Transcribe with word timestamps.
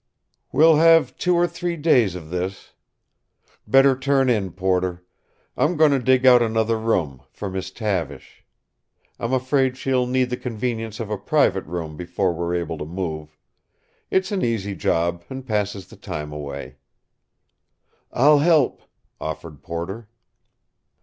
"We'll 0.51 0.77
have 0.77 1.15
two 1.15 1.35
or 1.35 1.45
three 1.45 1.77
days 1.77 2.15
of 2.15 2.31
this. 2.31 2.73
Better 3.67 3.95
turn 3.95 4.31
in, 4.31 4.51
Porter. 4.51 5.05
I'm 5.55 5.77
going 5.77 5.91
to 5.91 5.99
dig 5.99 6.25
out 6.25 6.41
another 6.41 6.79
room 6.79 7.21
for 7.29 7.51
Miss 7.51 7.69
Tavish. 7.69 8.43
I'm 9.19 9.31
afraid 9.31 9.77
she'll 9.77 10.07
need 10.07 10.31
the 10.31 10.37
convenience 10.37 10.99
of 10.99 11.11
a 11.11 11.19
private 11.19 11.67
room 11.67 11.97
before 11.97 12.33
we're 12.33 12.55
able 12.55 12.79
to 12.79 12.85
move. 12.85 13.37
It's 14.09 14.31
an 14.31 14.43
easy 14.43 14.73
job 14.73 15.23
and 15.29 15.45
passes 15.45 15.85
the 15.89 15.97
time 15.97 16.31
away." 16.33 16.77
"I'll 18.11 18.39
help," 18.39 18.81
offered 19.19 19.61
Porter. 19.61 20.07